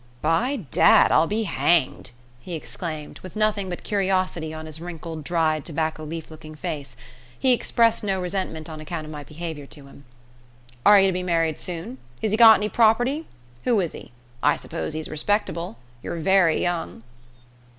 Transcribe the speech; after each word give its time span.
"By 0.23 0.65
dad, 0.71 1.11
I'll 1.11 1.27
be 1.27 1.43
hanged!" 1.43 2.09
he 2.39 2.55
exclaimed, 2.55 3.19
with 3.19 3.35
nothing 3.35 3.69
but 3.69 3.83
curiosity 3.83 4.51
on 4.51 4.65
his 4.65 4.81
wrinkled 4.81 5.23
dried 5.23 5.63
tobacco 5.63 6.03
leaf 6.03 6.31
looking 6.31 6.55
face. 6.55 6.95
He 7.37 7.53
expressed 7.53 8.03
no 8.03 8.19
resentment 8.19 8.67
on 8.67 8.81
account 8.81 9.05
of 9.05 9.11
my 9.11 9.23
behaviour 9.23 9.67
to 9.67 9.85
him. 9.85 10.05
"Are 10.87 10.99
ye 10.99 11.05
to 11.05 11.13
be 11.13 11.21
married 11.21 11.59
soon? 11.59 11.99
Has 12.23 12.31
he 12.31 12.37
got 12.37 12.57
any 12.57 12.67
prawperty? 12.67 13.25
Who 13.65 13.79
is 13.79 13.91
he? 13.93 14.11
I 14.41 14.55
suppose 14.55 14.95
he's 14.95 15.07
respectable. 15.07 15.77
Ye're 16.01 16.17
very 16.17 16.59
young." 16.59 17.03